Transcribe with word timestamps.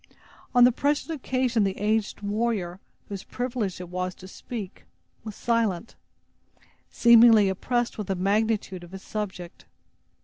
On 0.55 0.63
the 0.63 0.71
present 0.71 1.11
occasion, 1.15 1.63
the 1.63 1.77
aged 1.77 2.21
warrior 2.23 2.79
whose 3.07 3.23
privilege 3.23 3.79
it 3.79 3.89
was 3.89 4.15
to 4.15 4.27
speak, 4.27 4.83
was 5.23 5.35
silent, 5.35 5.95
seemingly 6.89 7.49
oppressed 7.49 7.99
with 7.99 8.07
the 8.07 8.15
magnitude 8.15 8.83
of 8.83 8.93
his 8.93 9.03
subject. 9.03 9.65